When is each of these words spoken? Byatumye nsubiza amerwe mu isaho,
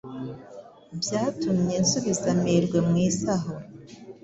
Byatumye 1.01 1.75
nsubiza 1.83 2.27
amerwe 2.35 2.77
mu 2.87 2.95
isaho, 3.07 3.51